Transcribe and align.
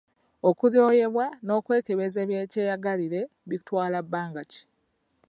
Okulyoyebwa 0.49 1.25
n’okwekebeza 1.45 2.17
ebya 2.25 2.43
kyeyagalire 2.51 3.21
bitwala 3.49 3.97
bbanga 4.05 4.41
ki? 4.51 4.61